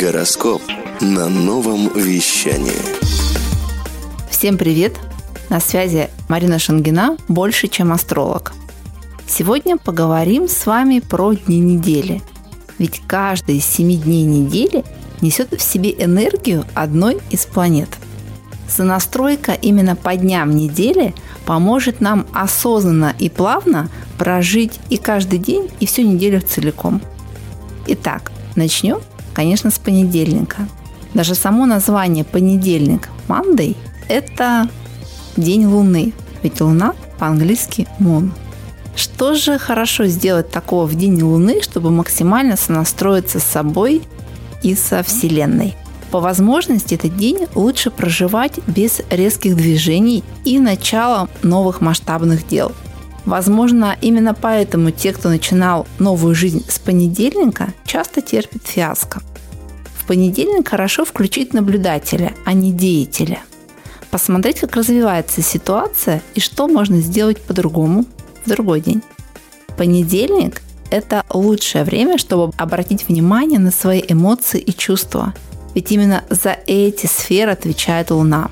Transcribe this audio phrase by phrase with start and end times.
[0.00, 0.60] Гороскоп
[1.00, 2.72] на новом вещании.
[4.28, 4.96] Всем привет!
[5.50, 8.54] На связи Марина Шангина, больше, чем астролог.
[9.28, 12.22] Сегодня поговорим с вами про дни недели.
[12.78, 14.84] Ведь каждый из семи дней недели
[15.20, 17.90] несет в себе энергию одной из планет.
[18.68, 21.14] Сонастройка именно по дням недели
[21.46, 27.00] поможет нам осознанно и плавно прожить и каждый день, и всю неделю целиком.
[27.86, 28.98] Итак, начнем,
[29.34, 30.68] конечно, с понедельника.
[31.12, 33.76] Даже само название понедельник, Monday,
[34.08, 34.68] это
[35.36, 38.30] день Луны, ведь Луна по-английски Moon.
[38.96, 44.02] Что же хорошо сделать такого в день Луны, чтобы максимально сонастроиться с собой
[44.62, 45.74] и со Вселенной?
[46.10, 52.70] По возможности этот день лучше проживать без резких движений и начала новых масштабных дел.
[53.24, 59.22] Возможно, именно поэтому те, кто начинал новую жизнь с понедельника, часто терпят фиаско.
[59.98, 63.40] В понедельник хорошо включить наблюдателя, а не деятеля.
[64.10, 68.04] Посмотреть, как развивается ситуация и что можно сделать по-другому
[68.44, 69.02] в другой день.
[69.76, 75.34] Понедельник– это лучшее время, чтобы обратить внимание на свои эмоции и чувства–
[75.74, 78.50] ведь именно за эти сферы отвечает Луна.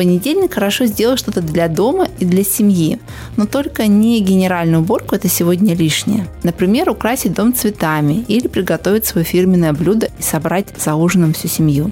[0.00, 2.98] Понедельник хорошо сделать что-то для дома и для семьи,
[3.36, 6.26] но только не генеральную уборку, это сегодня лишнее.
[6.42, 11.90] Например, украсить дом цветами или приготовить свое фирменное блюдо и собрать за ужином всю семью.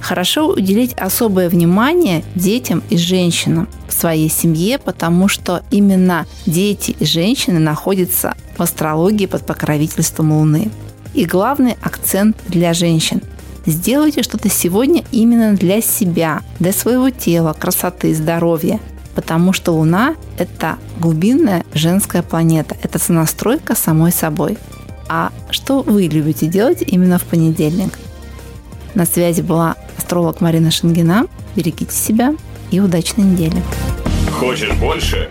[0.00, 7.04] Хорошо уделить особое внимание детям и женщинам в своей семье, потому что именно дети и
[7.04, 10.70] женщины находятся в астрологии под покровительством Луны.
[11.12, 13.20] И главный акцент для женщин.
[13.66, 18.78] Сделайте что-то сегодня именно для себя, для своего тела, красоты, здоровья.
[19.14, 24.58] Потому что Луна– это глубинная женская планета, это сонастройка самой собой.
[25.08, 27.98] А что вы любите делать именно в понедельник?
[28.94, 31.26] На связи была астролог Марина Шангина.
[31.56, 32.34] Берегите себя
[32.70, 33.62] и удачной недели.
[34.32, 35.30] Хочешь больше?